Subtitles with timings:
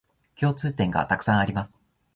[0.35, 1.71] 共通点がたくさんあります